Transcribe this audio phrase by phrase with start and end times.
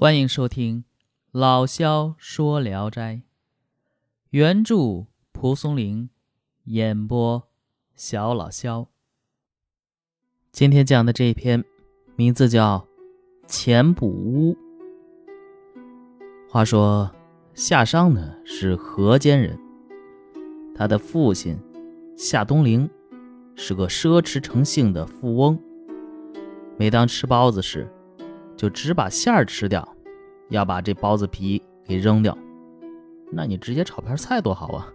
[0.00, 0.84] 欢迎收听
[1.32, 3.14] 《老萧说聊斋》，
[4.30, 6.08] 原著蒲松龄，
[6.66, 7.48] 演播
[7.96, 8.86] 小老萧。
[10.52, 11.64] 今天讲的这一篇
[12.14, 12.86] 名字叫
[13.48, 14.52] 《钱补屋》。
[16.48, 17.12] 话说
[17.52, 19.58] 夏商呢是河间人，
[20.76, 21.58] 他的父亲
[22.16, 22.88] 夏东陵
[23.56, 25.60] 是个奢侈成性的富翁。
[26.76, 27.92] 每当吃包子时，
[28.58, 29.88] 就只把馅儿吃掉，
[30.48, 32.36] 要把这包子皮给扔掉。
[33.30, 34.92] 那你直接炒盘菜多好啊！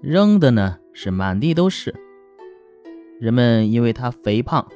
[0.00, 1.94] 扔的呢是满地都是。
[3.20, 4.66] 人们因为他肥胖，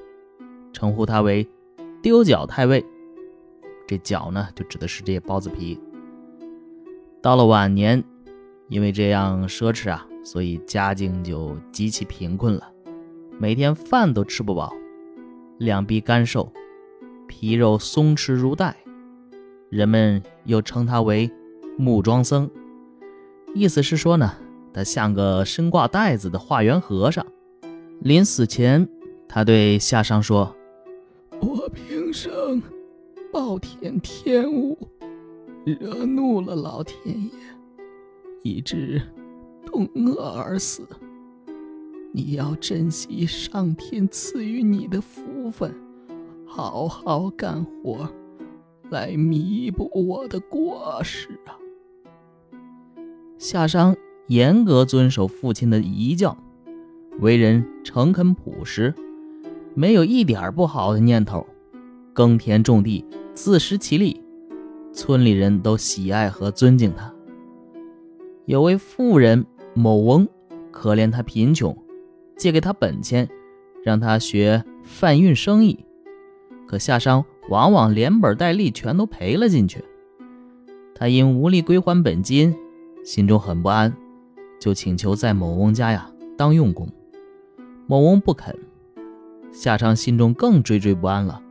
[0.73, 1.49] 称呼他为
[2.03, 2.85] “丢脚太尉”。
[3.89, 5.81] 这脚呢，就指的是这些包子皮。
[7.23, 8.05] 到了晚年，
[8.69, 12.71] 因为这样奢侈啊，所以家境就极其贫困了，
[13.39, 14.75] 每天饭都吃不饱，
[15.59, 16.53] 两臂干瘦。
[17.31, 18.77] 皮肉松弛如带，
[19.69, 21.31] 人们又称他为
[21.79, 22.51] 木桩僧，
[23.55, 24.35] 意思是说呢，
[24.75, 27.25] 他像个身挂袋子的化缘和尚。
[28.01, 28.89] 临死前，
[29.29, 30.57] 他对夏商说
[31.41, 32.61] ：“我平生
[33.33, 34.77] 暴殄天物，
[35.65, 37.31] 惹怒了老天爷，
[38.43, 39.01] 以致
[39.65, 40.83] 冻饿而死。
[42.13, 45.73] 你要珍惜上天赐予你的福分。”
[46.53, 48.09] 好好干活，
[48.91, 51.55] 来弥补我的过失啊！
[53.39, 53.95] 夏商
[54.27, 56.37] 严格遵守父亲的遗教，
[57.21, 58.93] 为人诚恳朴实，
[59.75, 61.47] 没有一点不好的念头，
[62.13, 64.21] 耕田种地，自食其力，
[64.93, 67.15] 村里人都喜爱和尊敬他。
[68.47, 70.27] 有位富人某翁，
[70.73, 71.77] 可怜他贫穷，
[72.37, 73.29] 借给他本钱，
[73.85, 75.85] 让他学贩运生意。
[76.71, 79.85] 可夏商往往连本带利全都赔了进去，
[80.95, 82.55] 他因无力归还本金，
[83.05, 83.93] 心中很不安，
[84.61, 86.89] 就请求在某翁家呀当用工。
[87.89, 88.57] 某翁不肯，
[89.51, 91.43] 夏商心中更惴惴不安了，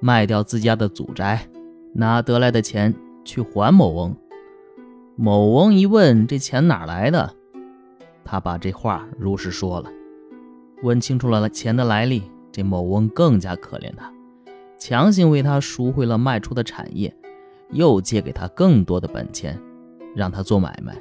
[0.00, 1.48] 卖掉自家的祖宅，
[1.92, 2.92] 拿得来的钱
[3.24, 4.16] 去还某翁。
[5.14, 7.32] 某翁一问这钱哪来的，
[8.24, 9.88] 他把这话如实说了。
[10.82, 14.12] 问清楚了钱的来历，这某翁更加可怜他。
[14.78, 17.14] 强行为他赎回了卖出的产业，
[17.70, 19.60] 又借给他更多的本钱，
[20.14, 20.96] 让他做买卖。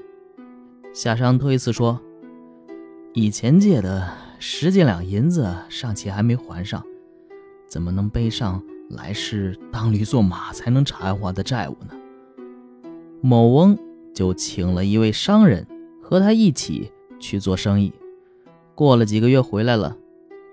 [0.93, 1.99] 夏商推辞说
[3.13, 4.09] ：“以前借的
[4.39, 6.81] 十几两银子尚且还没还上，
[7.67, 11.95] 怎么能背上来世当驴做马才能偿还的债务呢？”
[13.21, 13.77] 某翁
[14.13, 15.67] 就请了一位商人
[16.01, 17.91] 和他一起去做生意。
[18.73, 19.97] 过了几个月回来了，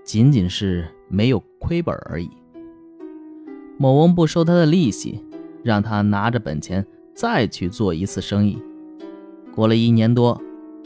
[0.05, 2.29] 仅仅是没有亏本而已。
[3.83, 5.21] 某翁不收他的利息，
[5.65, 8.57] 让他拿着本钱再去做一次生意。
[9.53, 10.41] 过了一年多，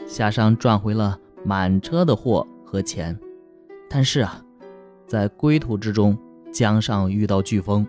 [0.07, 3.15] 夏商赚回了满车的货和钱，
[3.91, 4.43] 但是啊，
[5.07, 6.17] 在归途之中，
[6.51, 7.87] 江上遇到飓风，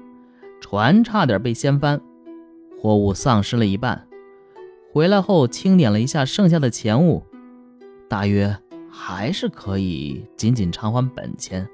[0.59, 2.01] 船差点被掀翻，
[2.77, 4.05] 货物丧失了一半。
[4.91, 7.23] 回来后清点了一下剩下的钱物，
[8.09, 8.53] 大约
[8.89, 11.65] 还是可以仅仅偿还本钱。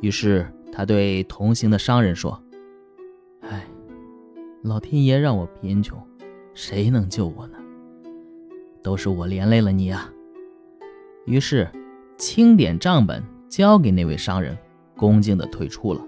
[0.00, 0.50] 于是。
[0.72, 2.42] 他对同行的商人说
[3.42, 3.66] ：“哎，
[4.62, 5.98] 老天爷让我贫穷，
[6.54, 7.58] 谁能救我呢？
[8.82, 10.12] 都是我连累了你啊！”
[11.26, 11.68] 于是
[12.16, 14.56] 清点账本交给那位商人，
[14.96, 16.00] 恭敬地退出了。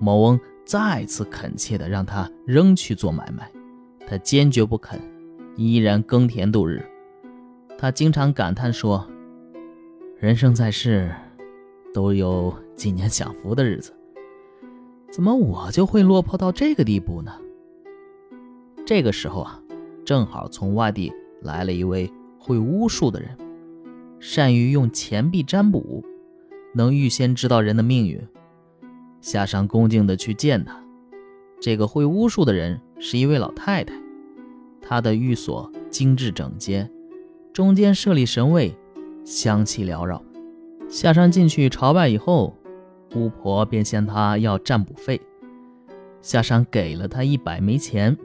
[0.00, 3.50] 某翁再次恳切地让他仍去做买卖，
[4.06, 5.00] 他坚决不肯，
[5.56, 6.82] 依然耕田度日。
[7.76, 9.06] 他经常感叹说
[10.18, 11.12] ：“人生在世。”
[11.92, 13.92] 都有几年享福的日子，
[15.10, 17.32] 怎么我就会落魄到这个地步呢？
[18.84, 19.60] 这个时候啊，
[20.04, 23.30] 正好从外地来了一位会巫术的人，
[24.18, 26.04] 善于用钱币占卜，
[26.74, 28.20] 能预先知道人的命运。
[29.20, 30.78] 夏商恭敬地去见他。
[31.60, 33.94] 这个会巫术的人是一位老太太，
[34.82, 36.90] 她的寓所精致整洁，
[37.54, 38.76] 中间设立神位，
[39.24, 40.22] 香气缭绕。
[40.88, 42.54] 夏商进去朝拜以后，
[43.14, 45.20] 巫婆便向他要占卜费。
[46.20, 48.16] 夏山给了他一百枚钱，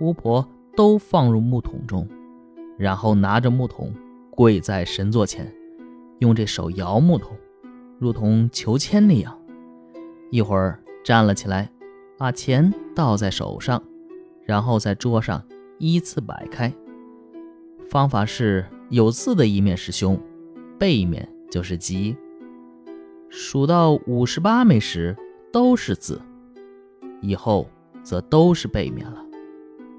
[0.00, 0.46] 巫婆
[0.76, 2.06] 都放入木桶中，
[2.76, 3.92] 然后拿着木桶
[4.30, 5.52] 跪在神座前，
[6.18, 7.36] 用这手摇木桶，
[7.98, 9.38] 如同求签那样。
[10.30, 11.70] 一会儿站了起来，
[12.16, 13.82] 把钱倒在手上，
[14.44, 15.42] 然后在桌上
[15.78, 16.72] 依次摆开。
[17.88, 20.20] 方法是有字的一面是凶，
[20.78, 21.28] 背面。
[21.50, 22.14] 就是吉。
[23.30, 25.16] 数到五十八枚时
[25.52, 26.20] 都是字，
[27.20, 27.68] 以后
[28.02, 29.24] 则都是背面了。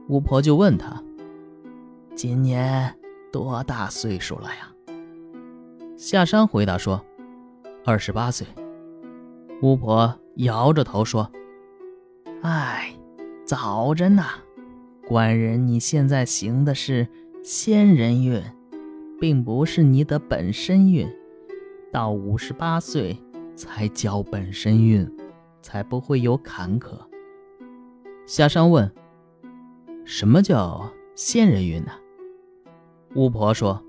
[0.08, 1.04] 巫婆就问他
[2.16, 2.96] ：“今年
[3.32, 4.74] 多大岁数了呀？”
[5.96, 7.06] 夏商回答说
[7.86, 8.48] ：“二十八岁。”
[9.62, 11.30] 巫婆摇着头说
[12.42, 12.94] ：“哎，
[13.46, 14.24] 早着呢。
[15.08, 17.08] 官人，你现在行的是
[17.44, 18.42] 仙人运，
[19.20, 21.08] 并不是你的本身运。
[21.92, 23.18] 到五十八岁
[23.56, 25.10] 才交本身运，
[25.62, 26.92] 才不会有坎坷。”
[28.26, 28.92] 夏商问
[30.06, 31.92] ：“什么叫仙人运呢？”
[33.16, 33.84] 巫婆说：“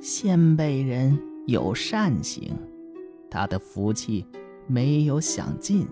[0.00, 2.52] 先辈人有善行，
[3.30, 4.26] 他的福气。”
[4.68, 5.88] 没有享尽，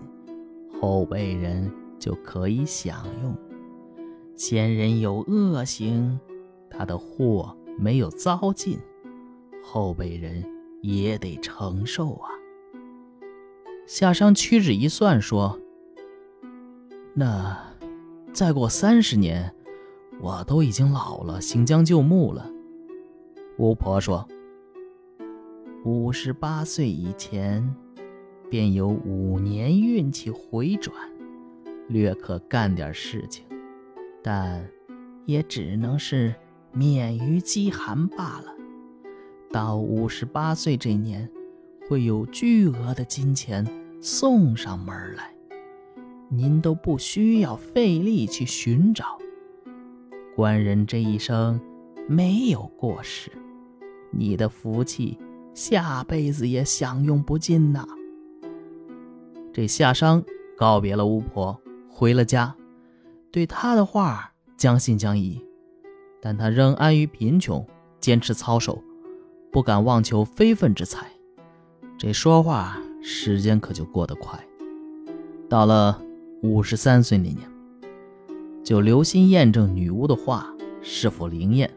[0.79, 1.69] 后辈人
[1.99, 3.33] 就可以享用；
[4.33, 6.17] 先人有恶行，
[6.69, 8.79] 他的祸没有遭尽，
[9.61, 10.43] 后辈人
[10.81, 12.29] 也得承受啊。
[13.85, 15.59] 夏商屈指一算，说
[17.15, 17.57] ：“那
[18.33, 19.53] 再过三十年，
[20.21, 22.49] 我都已经老了，行将就木了。”
[23.57, 24.27] 巫婆说
[25.85, 27.67] ：“五十八岁以前。”
[28.49, 30.93] 便有五年运气回转，
[31.87, 33.45] 略可干点事情，
[34.21, 34.69] 但
[35.25, 36.35] 也只能是
[36.73, 38.53] 免于饥寒罢了。
[39.51, 41.29] 到五十八岁这年，
[41.89, 43.65] 会有巨额的金钱
[44.01, 45.33] 送上门来，
[46.29, 49.17] 您都不需要费力去寻找。
[50.37, 51.59] 官人这一生
[52.07, 53.29] 没有过失，
[54.09, 55.17] 你的福气
[55.53, 57.85] 下辈子也享用不尽呐。
[59.51, 60.23] 这夏商
[60.55, 61.59] 告别了巫婆，
[61.89, 62.55] 回了家，
[63.31, 65.45] 对他的话将信将疑，
[66.21, 67.67] 但他仍安于贫穷，
[67.99, 68.81] 坚持操守，
[69.51, 71.07] 不敢妄求非分之财。
[71.97, 74.39] 这说话时间可就过得快，
[75.49, 76.01] 到了
[76.41, 77.39] 五十三岁那年，
[78.63, 80.51] 就留心验证女巫的话
[80.81, 81.69] 是否灵验。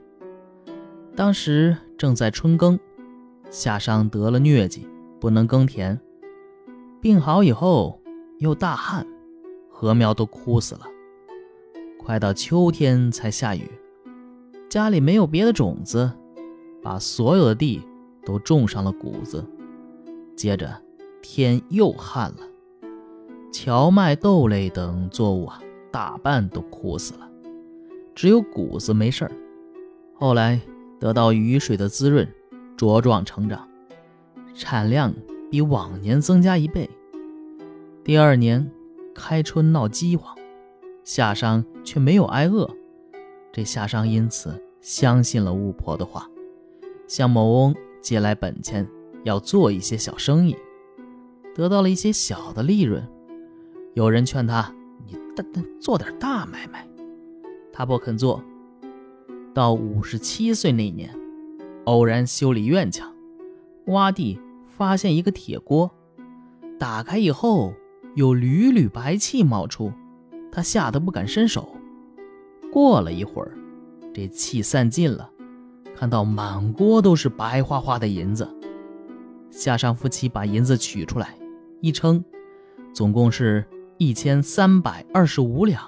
[1.16, 2.78] 当时正在春耕，
[3.50, 4.86] 夏商得了疟疾，
[5.20, 6.00] 不能耕田。
[7.00, 8.00] 病好以后
[8.38, 9.06] 又大旱，
[9.70, 10.86] 禾苗都枯死了。
[11.98, 13.70] 快到秋天才下雨，
[14.70, 16.10] 家里没有别的种子，
[16.84, 17.82] 把所有的地
[18.24, 19.44] 都种上了谷子。
[20.36, 20.80] 接着
[21.22, 22.38] 天又旱了，
[23.50, 25.60] 荞麦、豆类等作物啊，
[25.90, 27.28] 大半都枯死了，
[28.14, 29.32] 只有谷子没事儿。
[30.14, 30.60] 后来
[31.00, 32.28] 得到雨水的滋润，
[32.76, 33.66] 茁壮成长，
[34.54, 35.12] 产量。
[35.50, 36.90] 比往年增加一倍。
[38.02, 38.68] 第二年
[39.14, 40.36] 开春闹饥荒，
[41.04, 42.68] 夏商却没有挨饿。
[43.52, 46.28] 这夏商因此相信了巫婆的话，
[47.06, 48.88] 向某翁借来本钱，
[49.24, 50.56] 要做一些小生意，
[51.54, 53.06] 得到了一些小的利润。
[53.94, 54.74] 有人劝他
[55.06, 55.44] ：“你大
[55.80, 56.86] 做点大买卖。”
[57.72, 58.42] 他不肯做。
[59.52, 61.14] 到五十七岁那年，
[61.84, 63.12] 偶然修理院墙，
[63.86, 64.38] 挖地。
[64.76, 65.88] 发现一个铁锅，
[66.80, 67.72] 打开以后
[68.16, 69.92] 有缕缕白气冒出，
[70.50, 71.68] 他吓得不敢伸手。
[72.72, 73.56] 过了一会儿，
[74.12, 75.30] 这气散尽了，
[75.96, 78.48] 看到满锅都是白花花的银子。
[79.50, 81.36] 夏商夫妻把银子取出来
[81.80, 82.24] 一称，
[82.92, 83.64] 总共是
[83.98, 85.82] 一千三百二十五两。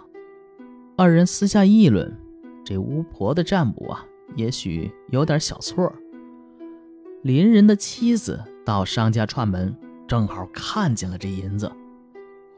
[0.96, 2.16] 二人私下议论，
[2.64, 5.92] 这巫婆的占卜啊，也许有点小错。
[7.22, 8.40] 邻人的妻子。
[8.66, 9.72] 到商家串门，
[10.08, 11.70] 正好看见了这银子，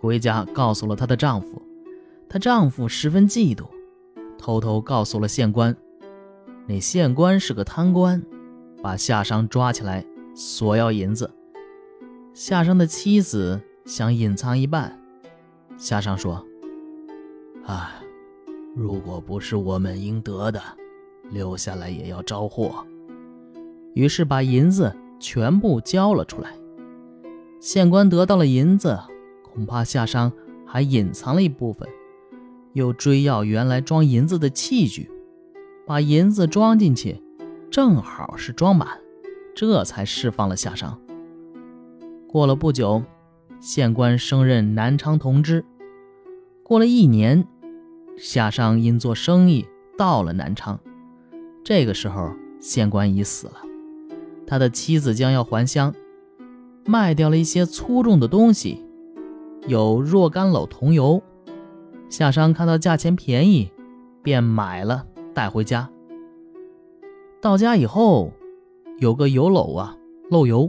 [0.00, 1.60] 回家告诉了她的丈夫。
[2.30, 3.66] 她丈夫十分嫉妒，
[4.38, 5.76] 偷偷告诉了县官。
[6.68, 8.22] 那县官是个贪官，
[8.82, 11.28] 把夏商抓起来索要银子。
[12.34, 15.00] 夏商的妻子想隐藏一半，
[15.76, 16.44] 夏商说
[17.66, 18.00] ：“啊，
[18.76, 20.62] 如果不是我们应得的，
[21.30, 22.86] 留下来也要招祸。”
[23.94, 24.94] 于是把银子。
[25.20, 26.54] 全部交了出来。
[27.58, 28.96] 县官得到了银子，
[29.42, 30.30] 恐怕夏商
[30.64, 31.88] 还隐藏了一部分，
[32.72, 35.10] 又追要原来装银子的器具，
[35.88, 37.22] 把银子装进去，
[37.70, 38.86] 正好是装满，
[39.54, 41.00] 这才释放了夏商。
[42.28, 43.02] 过了不久，
[43.58, 45.64] 县官升任南昌同知。
[46.62, 47.48] 过了一年，
[48.18, 49.66] 夏商因做生意
[49.96, 50.78] 到了南昌，
[51.64, 53.54] 这个时候县官已死了。
[54.46, 55.94] 他的妻子将要还乡，
[56.84, 58.84] 卖掉了一些粗重的东西，
[59.66, 61.22] 有若干篓桐油。
[62.10, 63.72] 夏商看到价钱便宜，
[64.22, 65.88] 便买了带回家。
[67.40, 68.32] 到家以后，
[68.98, 69.96] 有个油篓啊
[70.30, 70.68] 漏油，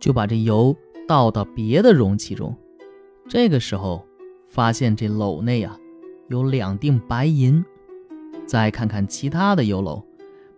[0.00, 0.74] 就把这油
[1.06, 2.56] 倒到别的容器中。
[3.28, 4.04] 这个时候，
[4.48, 5.78] 发现这篓内啊
[6.28, 7.64] 有两锭白银，
[8.46, 10.02] 再看看其他的油篓，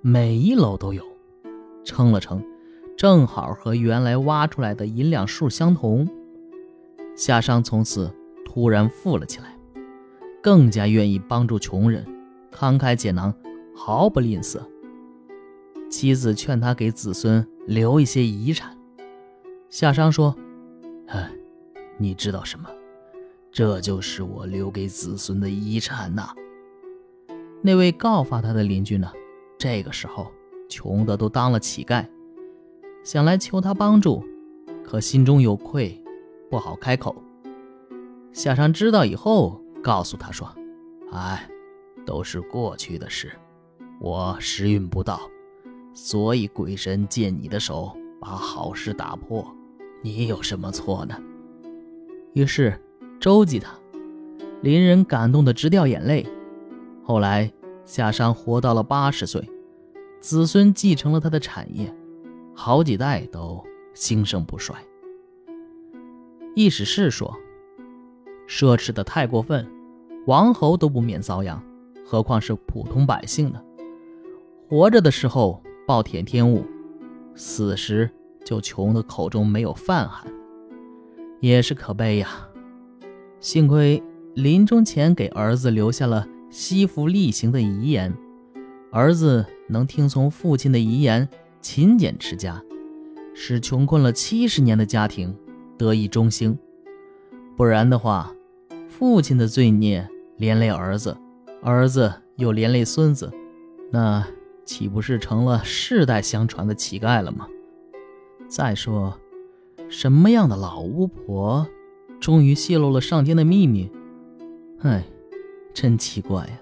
[0.00, 1.04] 每一篓都有，
[1.84, 2.42] 称了称，
[2.96, 6.08] 正好和原来挖出来的银两数相同。
[7.14, 8.10] 夏商从此
[8.46, 9.58] 突然富了起来，
[10.42, 12.06] 更加愿意帮助穷人，
[12.52, 13.34] 慷慨解囊，
[13.74, 14.60] 毫不吝啬。
[15.90, 18.76] 妻子劝他给子孙留一些遗产，
[19.68, 20.36] 夏商说
[21.08, 21.30] ：“哎，
[21.98, 22.68] 你知道什么？
[23.50, 26.32] 这就是我留给子孙的遗产呐。”
[27.62, 29.10] 那位告发他的邻居呢，
[29.58, 30.30] 这个时候
[30.68, 32.06] 穷的都当了乞丐，
[33.02, 34.24] 想来求他帮助，
[34.84, 36.02] 可心中有愧，
[36.48, 37.16] 不好开口。
[38.32, 40.48] 夏商知道以后，告诉他说
[41.12, 41.50] ：“哎，
[42.10, 43.30] 都是过去的事，
[44.00, 45.20] 我时运不到。”
[45.94, 49.46] 所以鬼神借你的手把好事打破，
[50.02, 51.16] 你有什么错呢？
[52.32, 52.80] 于是
[53.20, 53.72] 周济他，
[54.62, 56.26] 邻人感动得直掉眼泪。
[57.04, 57.52] 后来
[57.84, 59.48] 夏商活到了八十岁，
[60.20, 61.94] 子孙继承了他的产业，
[62.54, 63.62] 好几代都
[63.94, 64.74] 兴盛不衰。
[66.56, 67.36] 易史是说
[68.48, 69.68] ：“奢侈的太过分，
[70.26, 71.60] 王侯都不免遭殃，
[72.10, 73.62] 何况是普通百姓呢？
[74.68, 76.64] 活着的时候。”暴殄天物，
[77.34, 78.08] 死时
[78.44, 80.32] 就穷的口中没有饭喊，
[81.40, 82.28] 也是可悲呀。
[83.40, 84.00] 幸亏
[84.34, 88.16] 临终前给儿子留下了惜福力行的遗言，
[88.92, 91.28] 儿子能听从父亲的遗言，
[91.60, 92.62] 勤俭持家，
[93.34, 95.36] 使穷困了七十年的家庭
[95.76, 96.56] 得以中兴。
[97.56, 98.32] 不然的话，
[98.88, 101.16] 父亲的罪孽连累儿子，
[101.62, 103.32] 儿子又连累孙子，
[103.90, 104.26] 那……
[104.66, 107.48] 岂不是成了世代相传的乞丐了吗？
[108.46, 109.18] 再说，
[109.88, 111.66] 什么样的老巫婆，
[112.20, 113.90] 终于泄露了上天的秘密？
[114.82, 115.04] 哎，
[115.74, 116.60] 真奇怪呀！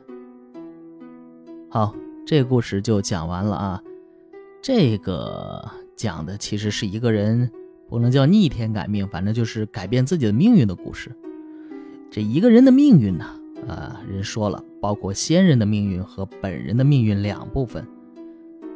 [1.68, 3.82] 好，这故事就讲完了啊。
[4.62, 7.50] 这个讲的其实是一个人
[7.90, 11.14] 不能叫逆天改命，反正就是改变自己的命运的故事。
[12.10, 13.38] 这一个人的命运呢，
[14.08, 17.86] 人说了，包括先人的命运和本人的命运两部分。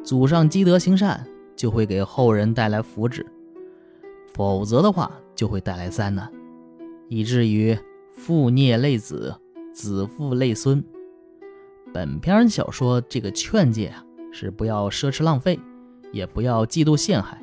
[0.02, 3.24] 祖上积德行善，就会给后人带来福祉；
[4.34, 6.30] 否则的话，就会带来灾难，
[7.08, 7.78] 以至于
[8.10, 9.34] 父孽累子，
[9.72, 10.84] 子父累孙。
[11.94, 15.58] 本篇小说这个劝诫啊，是不要奢侈浪费，
[16.10, 17.40] 也不要嫉妒陷害，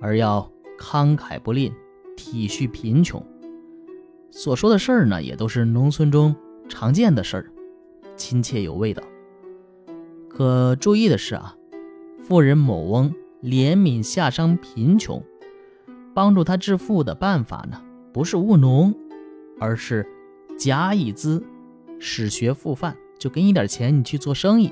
[0.00, 1.72] 而要慷慨不吝，
[2.16, 3.24] 体恤贫穷。
[4.30, 6.36] 所说的事儿呢，也都是农村中
[6.68, 7.50] 常见的事儿，
[8.16, 9.02] 亲切有味道。
[10.28, 11.54] 可注意的是啊。
[12.20, 15.22] 富人某翁怜悯夏商贫穷，
[16.12, 17.80] 帮助他致富的办法呢，
[18.12, 18.94] 不是务农，
[19.58, 20.06] 而是
[20.58, 21.42] 假以资，
[21.98, 24.70] 使学复范，就给你点钱，你去做生意。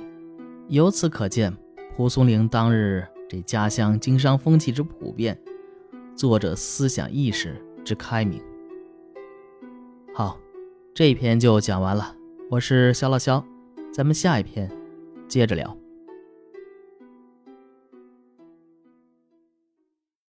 [0.68, 1.56] 由此可见，
[1.96, 5.40] 蒲松龄当日这家乡经商风气之普遍，
[6.14, 8.42] 作者思想意识之开明。
[10.12, 10.38] 好，
[10.96, 12.14] 这一篇就讲完了。
[12.50, 13.44] 我是肖老肖，
[13.92, 14.66] 咱们下一篇
[15.28, 15.76] 接着聊。